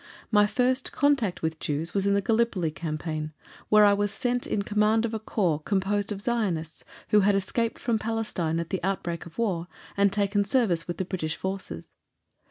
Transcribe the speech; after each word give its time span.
My 0.31 0.47
first 0.47 0.91
contact 0.91 1.43
with 1.43 1.59
Jews 1.59 1.93
was 1.93 2.07
in 2.07 2.15
the 2.15 2.23
Gallipoli 2.23 2.71
campaign, 2.71 3.33
where 3.69 3.85
I 3.85 3.93
was 3.93 4.09
sent 4.09 4.47
in 4.47 4.63
command 4.63 5.05
of 5.05 5.13
a 5.13 5.19
Corps 5.19 5.59
composed 5.59 6.11
of 6.11 6.21
Zionists 6.21 6.83
who 7.09 7.19
had 7.19 7.35
escaped 7.35 7.77
from 7.77 7.99
Palestine 7.99 8.59
at 8.59 8.71
the 8.71 8.83
outbreak 8.83 9.27
of 9.27 9.37
war 9.37 9.67
and 9.95 10.11
taken 10.11 10.43
service 10.43 10.87
with 10.87 10.97
the 10.97 11.05
British 11.05 11.35
Forces. 11.35 11.91